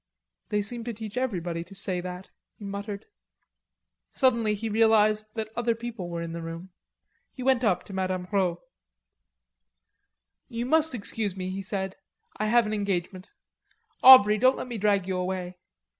"They 0.49 0.63
seem 0.63 0.83
to 0.85 0.93
teach 0.93 1.15
everybody 1.15 1.63
to 1.63 1.75
say 1.75 2.01
that," 2.01 2.31
he 2.57 2.65
muttered. 2.65 3.05
Suddenly 4.11 4.55
he 4.55 4.67
realized 4.67 5.27
that 5.35 5.51
other 5.55 5.75
people 5.75 6.09
were 6.09 6.23
in 6.23 6.31
the 6.31 6.41
room. 6.41 6.71
He 7.31 7.43
went 7.43 7.63
up 7.63 7.83
to 7.83 7.93
Mme. 7.93 8.25
Rod. 8.31 8.57
"You 10.49 10.65
must 10.65 10.95
excuse 10.95 11.37
me," 11.37 11.51
he 11.51 11.61
said, 11.61 11.97
"I 12.35 12.47
have 12.47 12.65
an 12.65 12.73
engagement.... 12.73 13.29
Aubrey, 14.01 14.39
don't 14.39 14.57
let 14.57 14.67
me 14.67 14.79
drag 14.79 15.07
you 15.07 15.17
away. 15.17 15.59